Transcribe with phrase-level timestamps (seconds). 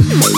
[0.00, 0.31] home.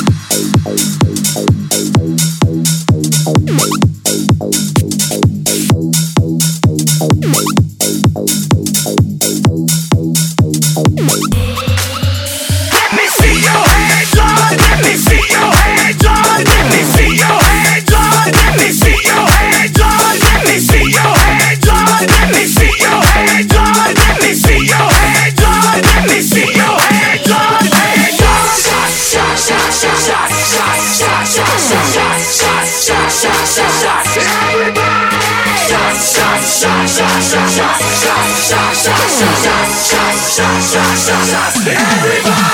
[40.36, 42.53] Get sexy, girl, get sexy.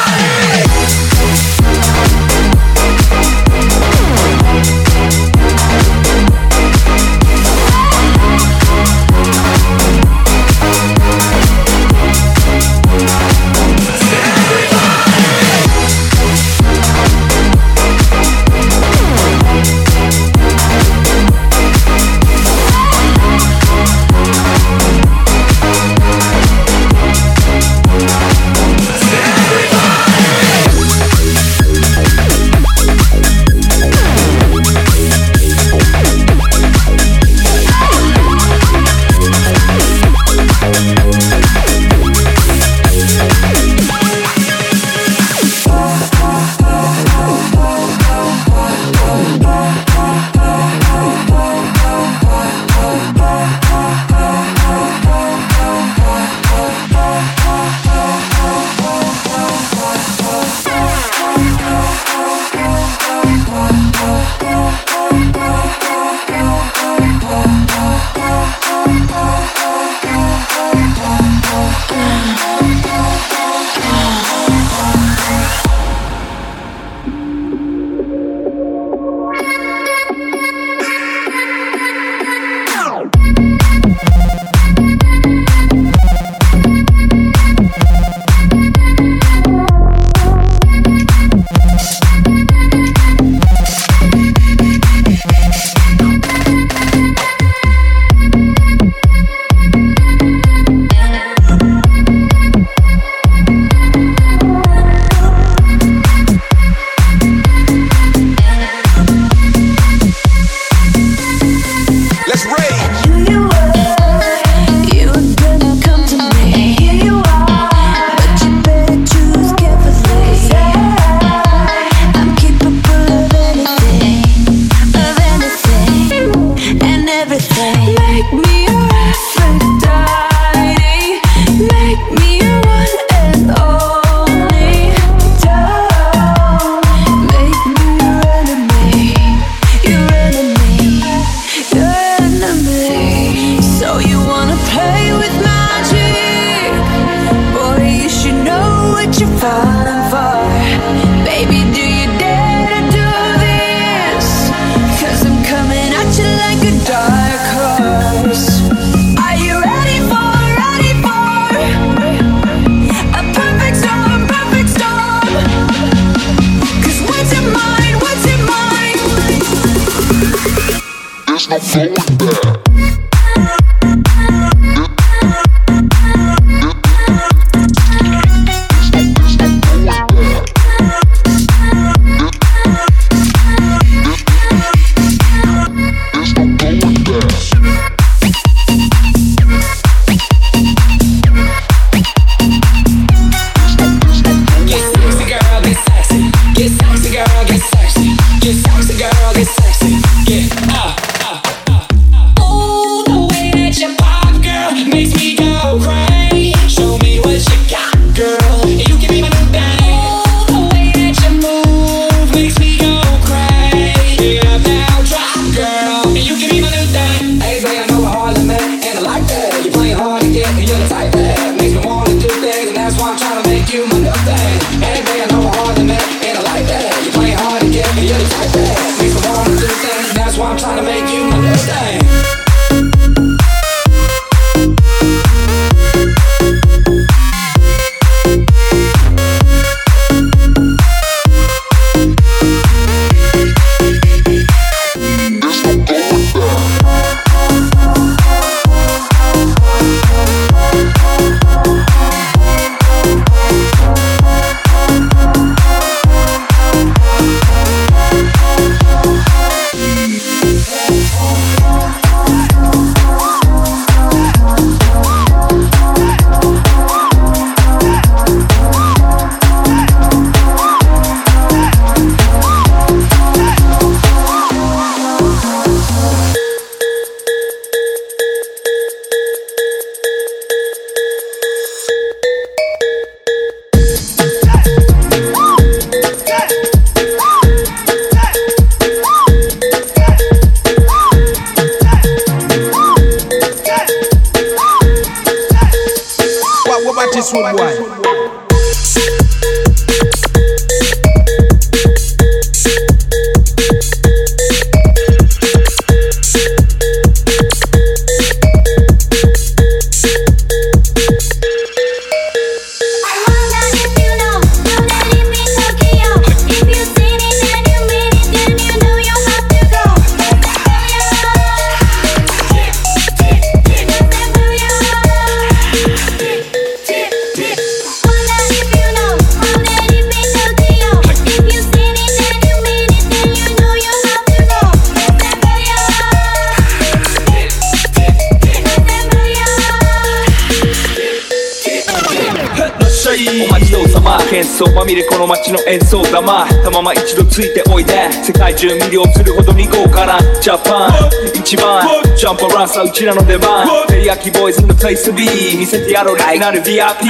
[347.19, 350.91] たまま一度ついておいで世界中魅了するほどに豪華なジャパン
[351.35, 357.05] 一番ジャンプランサーうちらの出番テリヤキボーイズ in the place to be 見せてやろうリなる VIP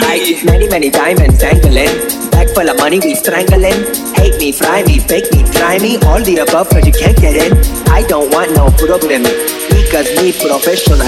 [0.46, 1.90] Many, many diamonds dangling.
[2.32, 3.86] Bag full of money, we strangling.
[4.16, 5.98] Hate me, fry me, fake me, try me.
[6.08, 7.54] All the above, cause you can't get in.
[7.90, 9.24] I don't want no problem.
[9.70, 11.00] Because me professional.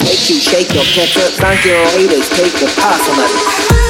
[0.00, 3.83] Make you shake your ketchup, thank your haters, take the personal.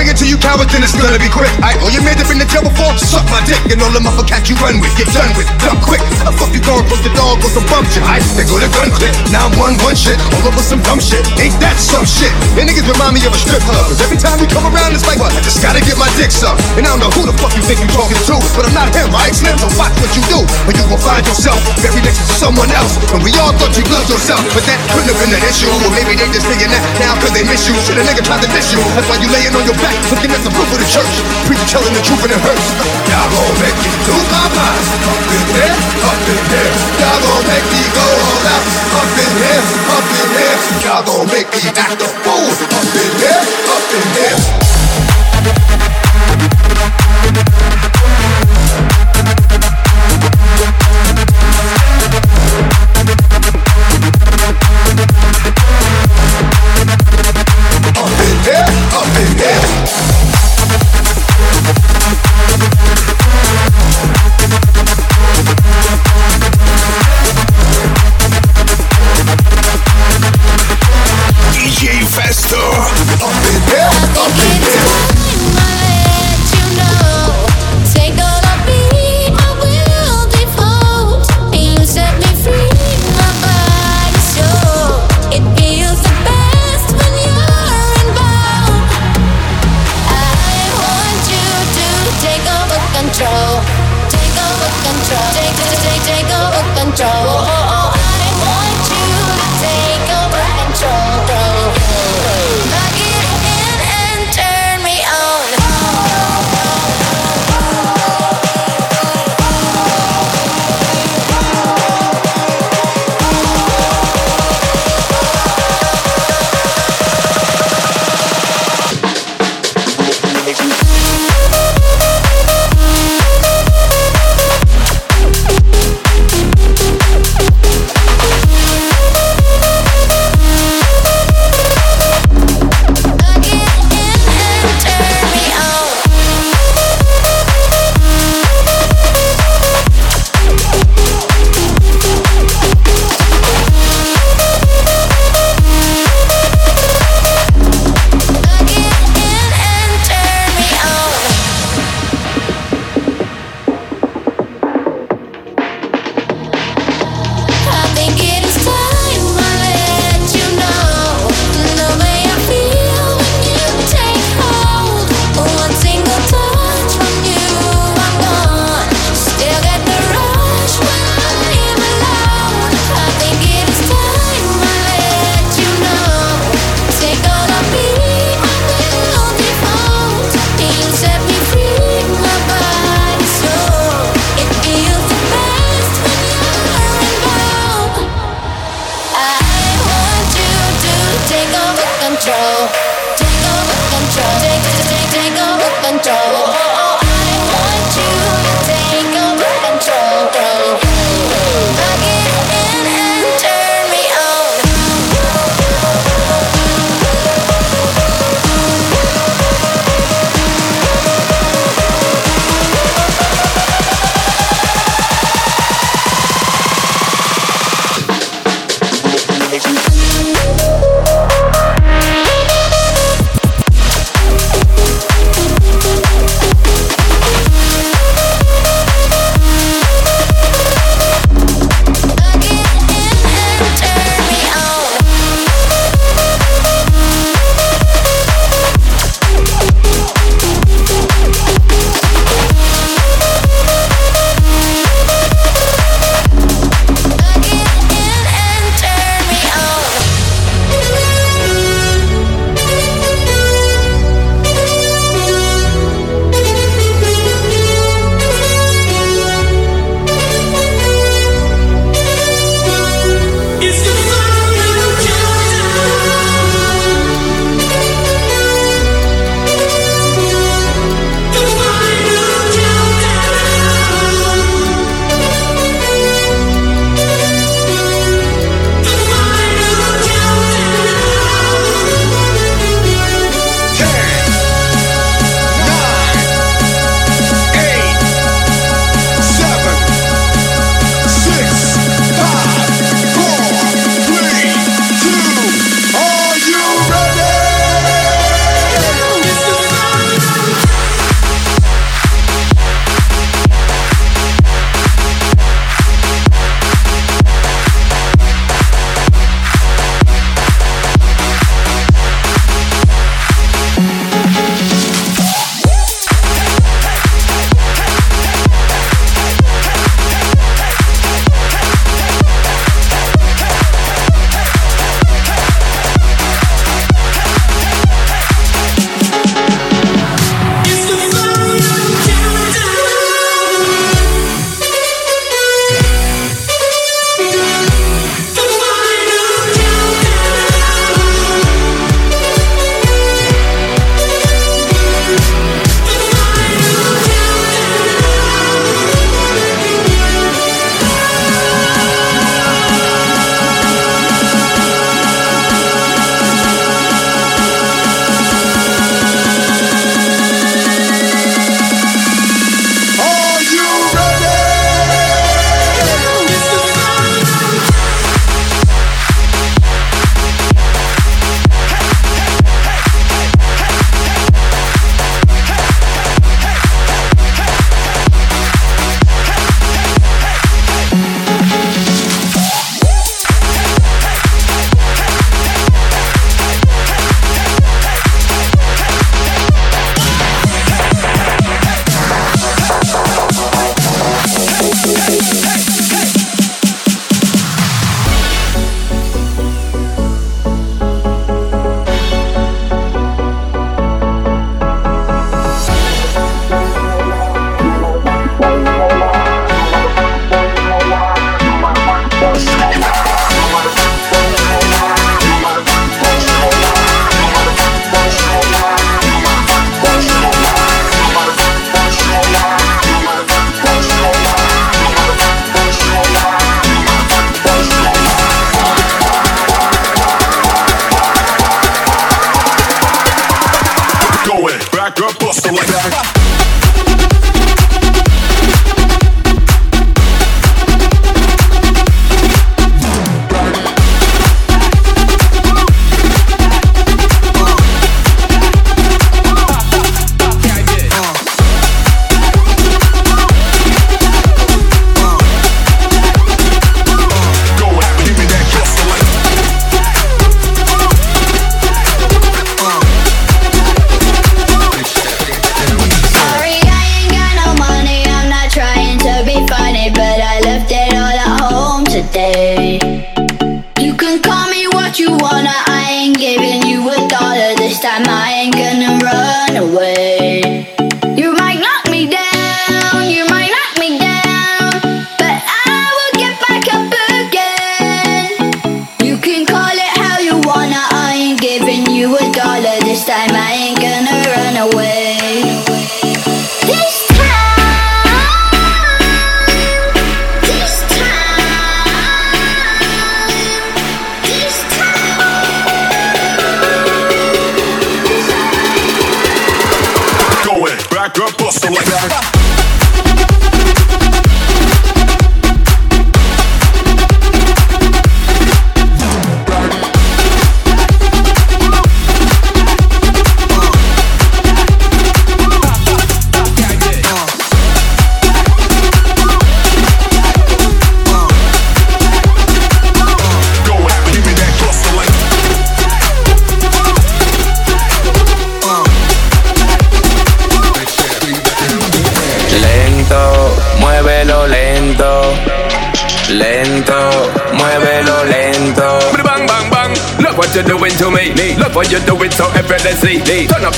[0.00, 1.52] Bring it to you cowards and it's gonna be quick.
[1.60, 2.96] I oh you made up in the jail before?
[2.96, 4.88] Suck my dick and all the motherfuckers you run with.
[4.96, 6.00] Get done with, done quick.
[6.24, 8.00] The fuck you gon' put the dog with some bump shit?
[8.08, 8.16] I
[8.48, 11.20] go to gun clip, Now I'm one one shit, all over some dumb shit.
[11.36, 12.32] Ain't that some shit?
[12.56, 13.92] And niggas remind me of a strip club.
[13.92, 15.36] Cause every time we come around, it's like what?
[15.36, 16.64] I just gotta get my dick sucked.
[16.80, 18.88] And I don't know who the fuck you think you talking to, but I'm not
[18.96, 19.36] him, right?
[19.36, 20.40] Slim, so watch what you do.
[20.64, 22.96] Or you gon' find yourself buried next to someone else.
[23.12, 25.68] And we all thought you loved yourself, but that couldn't have been an issue.
[25.68, 27.76] Or maybe they just saying that now cause they miss you.
[27.84, 28.80] Shit, a nigga tried to miss you.
[28.96, 31.14] That's why you laying on your back, looking at the proof of the church.
[31.46, 32.66] Preacher telling the truth and it hurts.
[33.10, 34.84] Y'all gon' make me lose my mind.
[35.10, 36.70] Up in here, up in here.
[37.00, 38.64] Y'all gon' make me go all out.
[39.00, 40.56] Up in here, up in here.
[40.84, 42.50] Y'all gon' make me act a fool.
[42.70, 45.89] Up in here, up in here.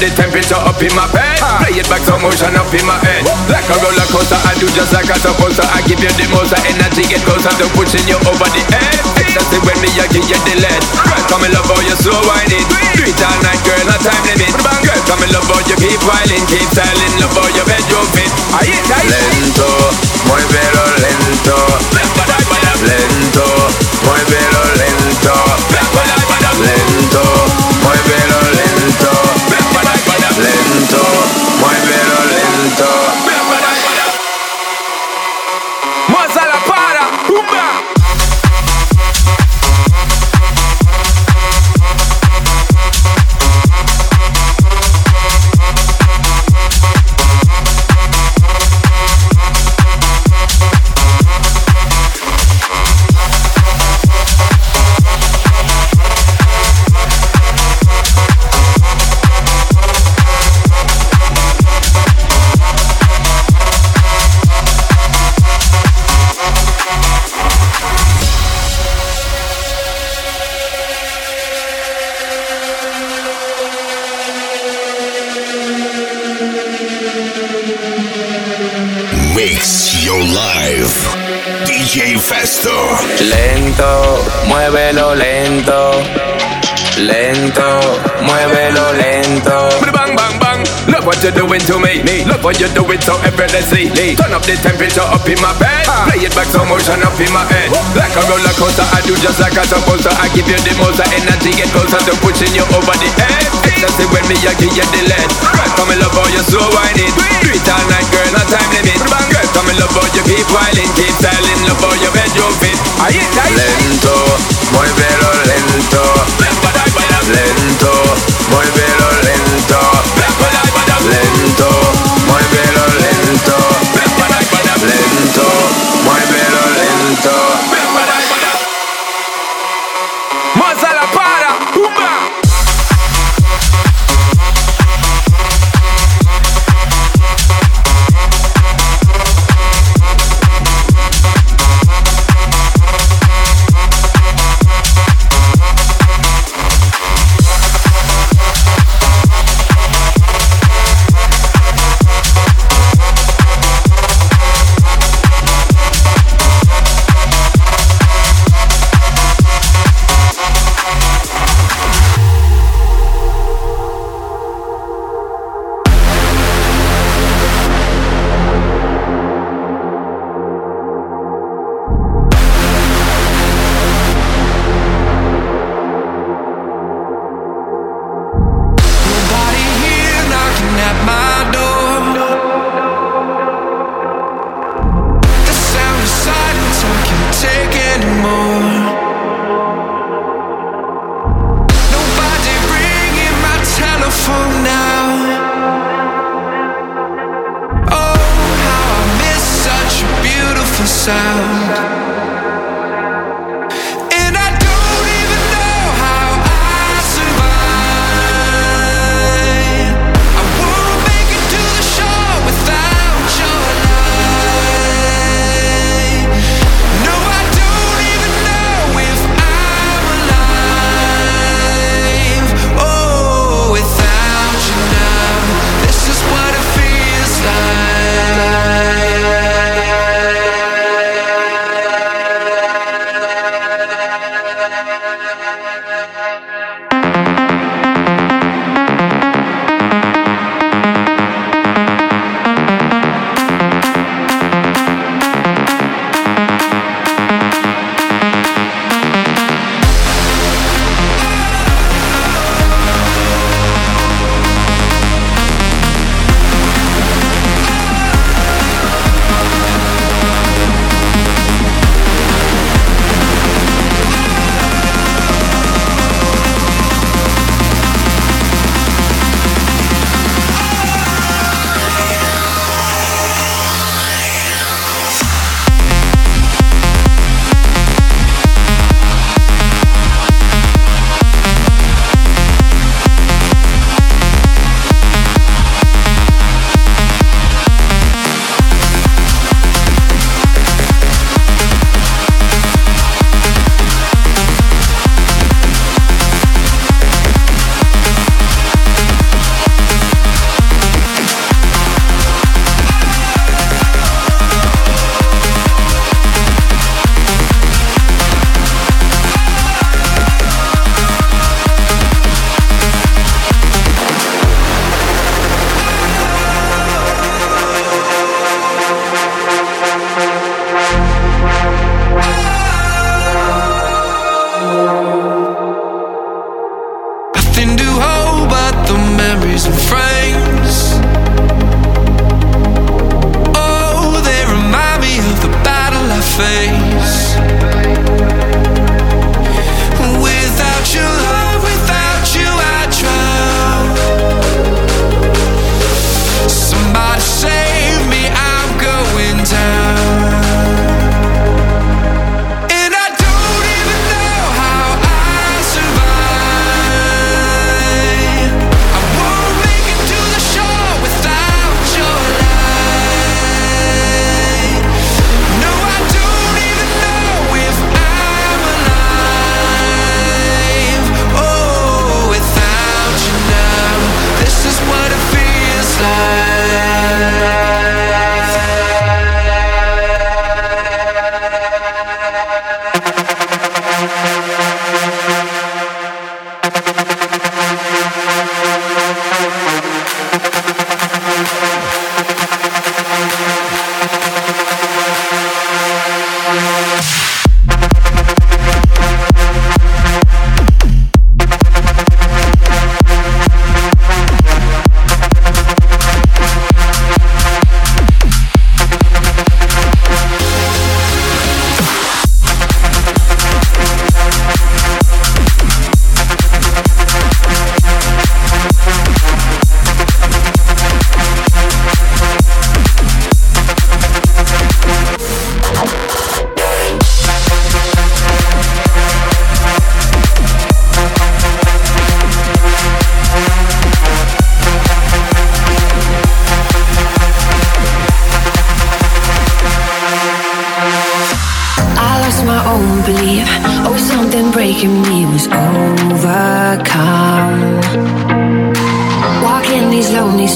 [0.03, 1.39] The temperature up in my bed.
[1.63, 3.23] Play it back, so motion up in my head.
[3.47, 5.65] Like a roller coaster, I do just like I supposed to.
[5.71, 8.99] I give you the most energy, get closer to pushing you over the edge.
[9.31, 10.83] That's it when me, I give you the lead.
[11.07, 12.67] Girl, come in love how you slow whining.
[12.99, 14.51] Do it all night, girl, no time limit.
[14.83, 18.31] Girl, come in love how you keep whining, keep styling, love how your bedroom fit.
[19.07, 19.71] Lento,
[20.27, 20.85] muévelo.
[20.99, 22.22] Lento,
[92.53, 93.89] Look what you're doing so effortlessly.
[94.13, 95.89] Turn up the temperature up in my bed.
[95.89, 96.05] Ah.
[96.05, 97.73] Play it back so motion up in my head.
[97.97, 100.13] Like a roller coaster, I do just like I'm supposed to.
[100.21, 103.49] I give you the most energy, get closer to pushing you over the edge.
[103.65, 105.29] Ecstasy when me, I give you the lead.
[105.49, 107.09] Girl, come in love how you slow whining.
[107.41, 109.01] Do it all night, girl, no time limit.
[109.01, 112.77] Girl, come in love how you keep whining, keep styling, love how your bedroom fit.
[113.57, 114.13] Lento,
[114.77, 114.82] muévelo lento.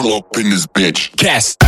[0.00, 1.16] Pull up in this bitch.
[1.16, 1.58] Cast.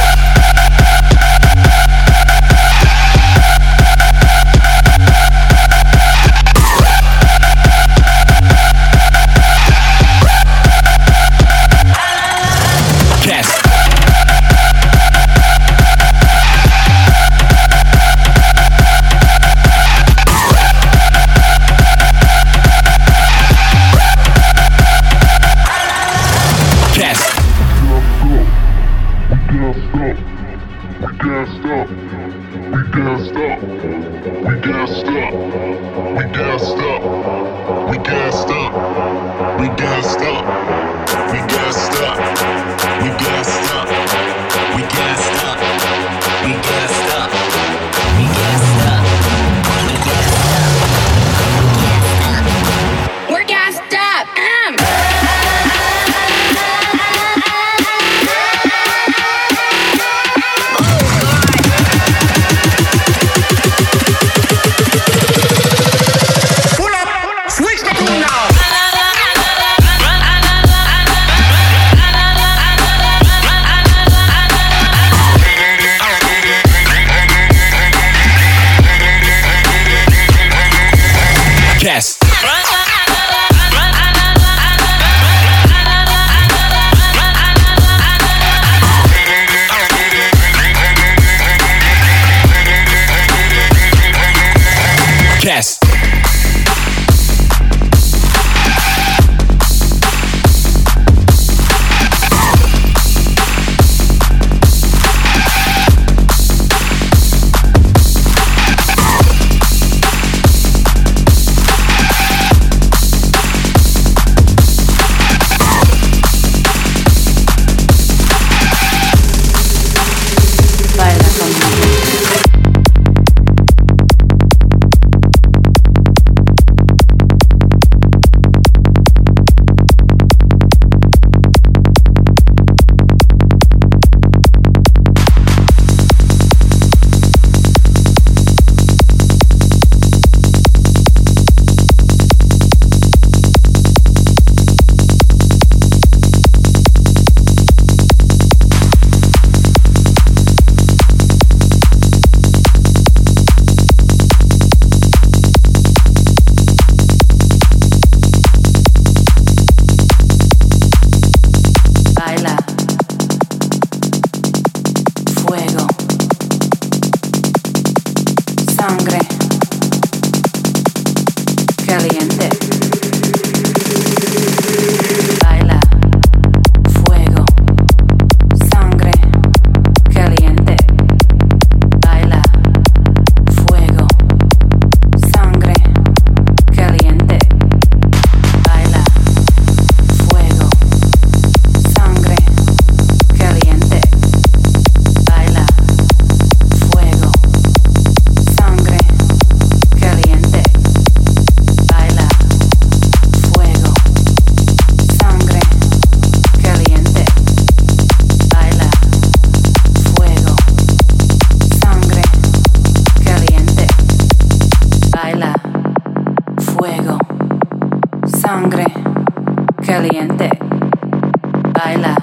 [221.91, 222.15] baila,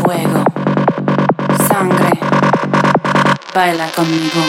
[0.00, 0.44] fuego,
[1.66, 2.10] sangre,
[3.52, 4.42] baila conmigo.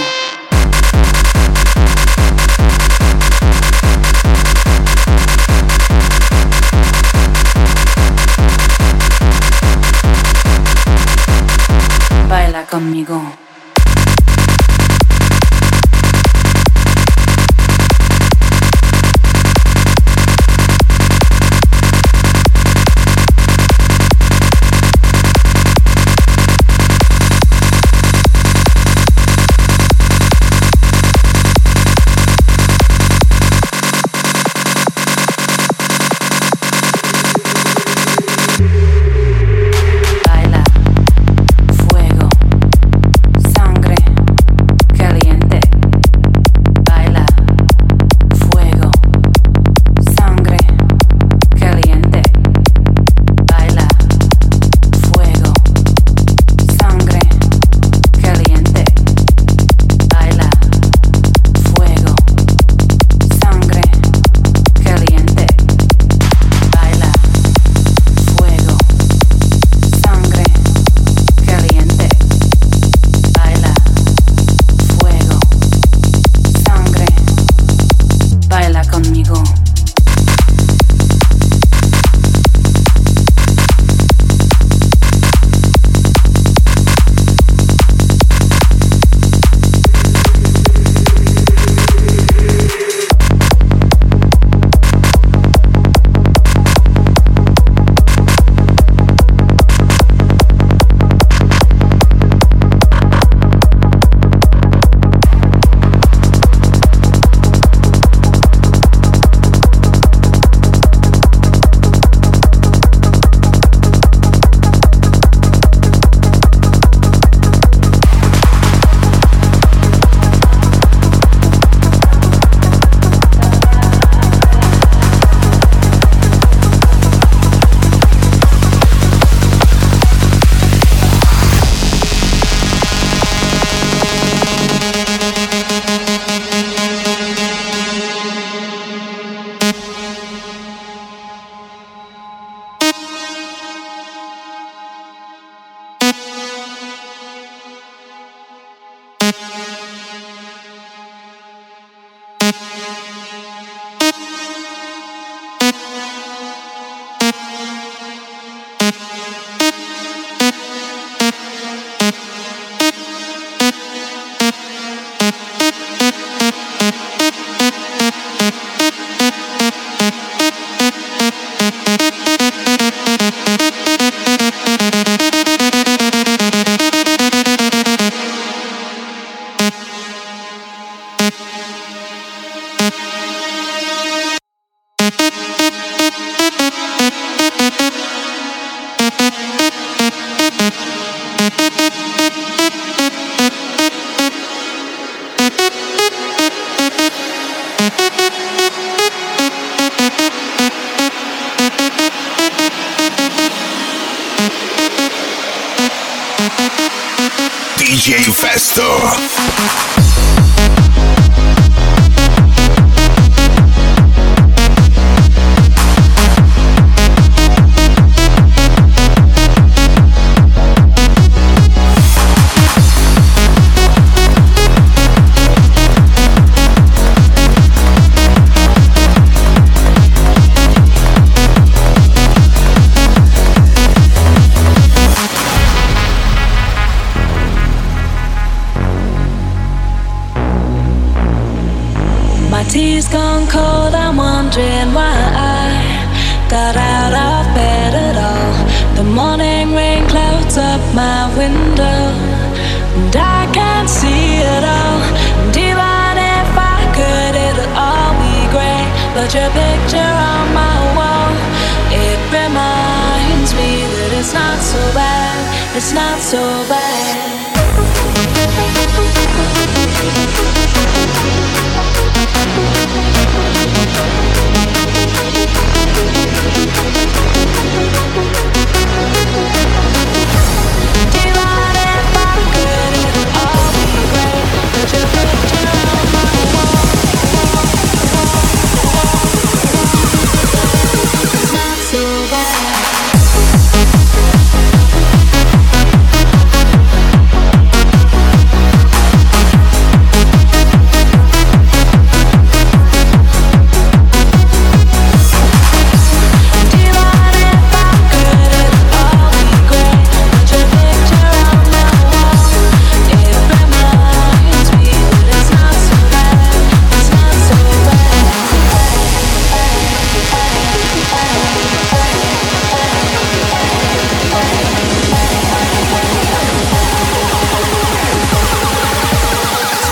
[12.69, 13.44] conmigo.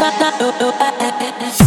[0.04, 1.63] Fuck that, oh, oh, ah.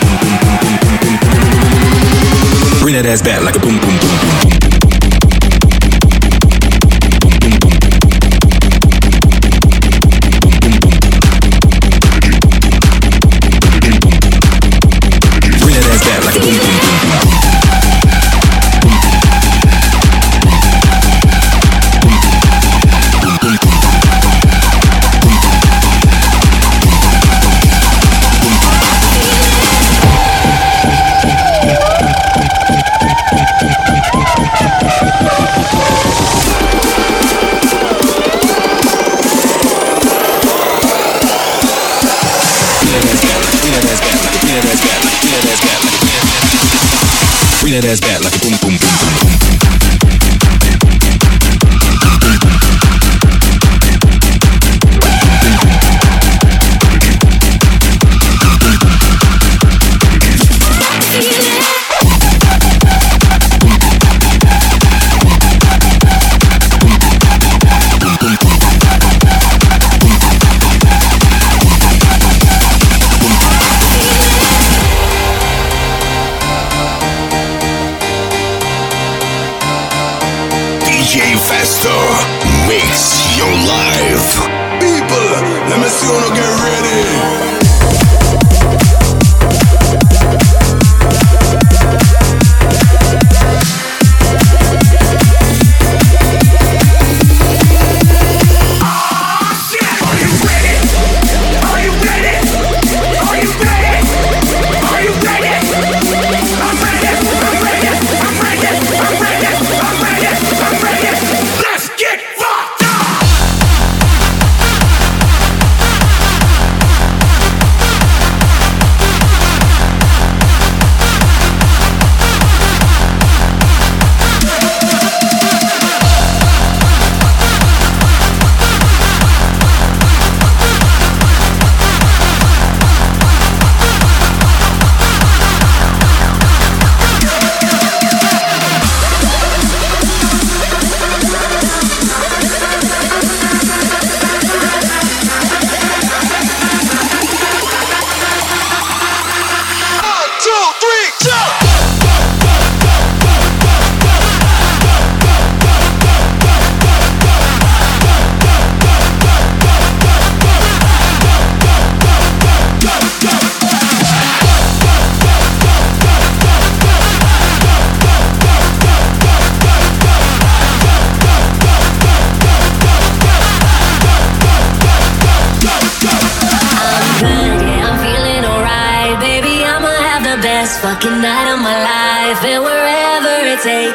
[0.85, 2.81] boom, boom, boom.
[2.81, 3.98] Bring that ass back like a boom, boom, boom, boom,
[47.81, 48.88] that ass back like a boom, boom.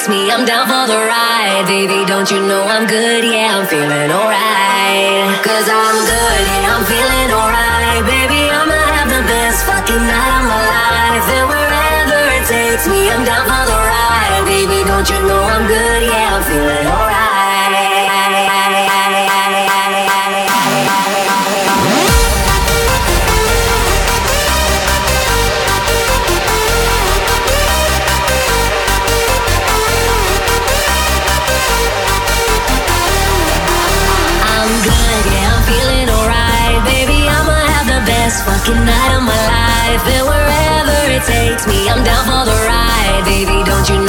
[0.10, 1.64] me, I'm down for the ride.
[1.68, 3.24] Baby, don't you know I'm good?
[3.24, 5.32] Yeah, I'm feeling alright.
[5.46, 8.04] Cause I'm good, yeah, I'm feeling alright.
[8.04, 11.28] Baby, I'ma have the best fucking night of my life.
[11.38, 14.44] And wherever it takes me, I'm down for the ride.
[14.44, 16.02] Baby, don't you know I'm good?
[16.04, 17.13] Yeah, I'm feeling alright.
[39.84, 43.64] life and wherever it takes me, I'm down for the ride, baby.
[43.64, 44.03] Don't you know?